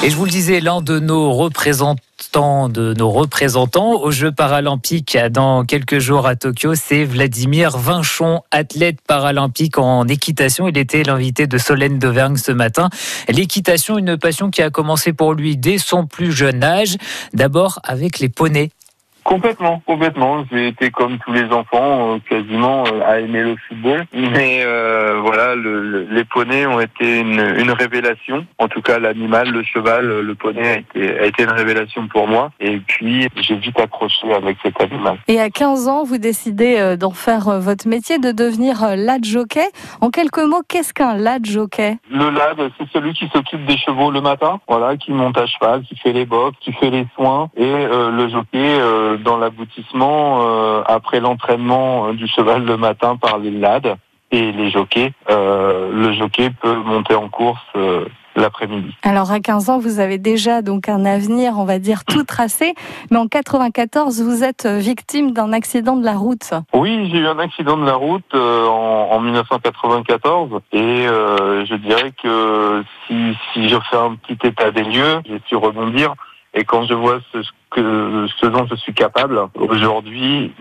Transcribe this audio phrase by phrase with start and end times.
[0.00, 2.00] Et je vous le disais, l'un de nos représentants
[2.68, 9.00] de nos représentants aux Jeux paralympiques dans quelques jours à Tokyo, c'est Vladimir Vinchon, athlète
[9.00, 10.68] paralympique en équitation.
[10.68, 12.90] Il était l'invité de Solène d'Auvergne ce matin.
[13.28, 16.96] L'équitation, une passion qui a commencé pour lui dès son plus jeune âge,
[17.34, 18.70] d'abord avec les poneys.
[19.28, 20.46] Complètement, complètement.
[20.50, 24.06] J'ai été comme tous les enfants, euh, quasiment euh, à aimer le football.
[24.14, 28.46] Mais euh, voilà, le, les poneys ont été une, une, révélation.
[28.56, 32.26] En tout cas, l'animal, le cheval, le poney a été, a été une révélation pour
[32.26, 32.52] moi.
[32.58, 35.18] Et puis, j'ai vite accroché avec cet animal.
[35.28, 39.68] Et à 15 ans, vous décidez d'en faire votre métier, de devenir lad jockey.
[40.00, 41.98] En quelques mots, qu'est-ce qu'un lad jockey?
[42.10, 45.82] Le lad, c'est celui qui s'occupe des chevaux le matin, voilà, qui monte à cheval,
[45.82, 47.50] qui fait les box, qui fait les soins.
[47.58, 48.78] Et le jockey
[49.22, 53.96] dans l'aboutissement euh, après l'entraînement euh, du cheval le matin par les lades
[54.30, 55.12] et les jockeys.
[55.30, 57.58] Euh, le jockey peut monter en course
[58.36, 58.94] l'après-midi.
[59.02, 62.74] Alors à 15 ans, vous avez déjà donc un avenir, on va dire, tout tracé.
[63.10, 66.52] Mais en 94, vous êtes victime d'un accident de la route.
[66.74, 70.60] Oui, j'ai eu un accident de la route en, en, 1994.
[70.72, 75.56] Et je dirais que si, si je fais un petit état des lieux, j'ai su
[75.56, 76.14] rebondir.
[76.58, 77.38] Et quand je vois ce,
[77.70, 80.52] que, ce dont je suis capable aujourd'hui,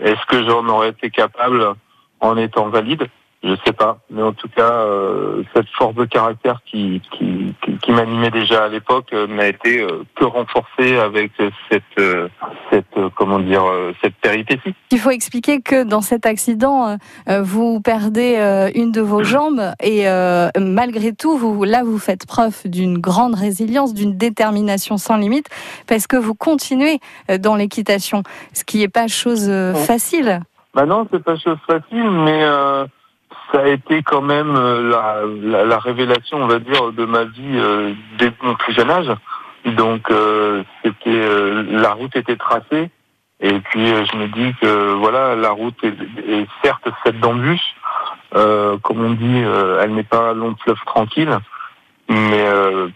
[0.00, 1.74] est-ce que j'en aurais été capable
[2.18, 3.06] en étant valide?
[3.44, 7.92] Je sais pas, mais en tout cas, euh, cette force de caractère qui, qui, qui,
[7.92, 11.30] m'animait déjà à l'époque euh, n'a été euh, que renforcée avec
[11.70, 11.82] cette,
[12.70, 13.62] cette comment dire,
[14.02, 14.74] cette péripétie.
[14.90, 20.06] Il faut expliquer que dans cet accident, vous perdez une de vos jambes et
[20.58, 25.48] malgré tout, vous, là, vous faites preuve d'une grande résilience, d'une détermination sans limite,
[25.86, 26.98] parce que vous continuez
[27.38, 28.22] dans l'équitation,
[28.52, 29.50] ce qui n'est pas chose
[29.86, 30.40] facile.
[30.74, 32.44] Bah non, c'est pas chose facile, mais
[33.52, 37.24] ça a été quand même euh, la, la, la, révélation, on va dire, de ma
[37.24, 39.10] vie euh, dès mon plus jeune âge.
[39.64, 41.28] Donc, euh, c'était
[41.70, 42.90] la route était tracée.
[43.40, 45.94] Et puis, je me dis que voilà, la route est,
[46.28, 47.74] est certes faite d'embûches.
[48.32, 49.42] comme on dit,
[49.80, 51.38] elle n'est pas long fleuve tranquille.
[52.08, 52.44] Mais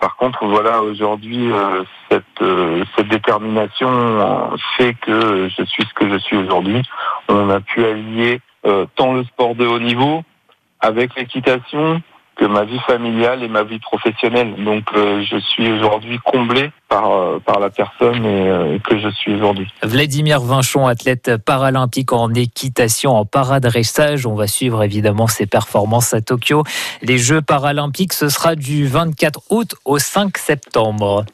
[0.00, 1.50] par contre, voilà, aujourd'hui,
[2.10, 2.24] cette,
[2.96, 6.82] cette détermination fait que je suis ce que je suis aujourd'hui.
[7.28, 8.40] On a pu allier
[8.96, 10.24] tant le sport de haut niveau
[10.82, 12.02] avec l'équitation
[12.36, 14.54] que ma vie familiale et ma vie professionnelle.
[14.64, 19.08] Donc euh, je suis aujourd'hui comblé par, euh, par la personne et, euh, que je
[19.10, 19.68] suis aujourd'hui.
[19.82, 24.26] Vladimir Vinchon, athlète paralympique en équitation, en paradressage.
[24.26, 26.64] On va suivre évidemment ses performances à Tokyo.
[27.02, 31.24] Les Jeux paralympiques, ce sera du 24 août au 5 septembre.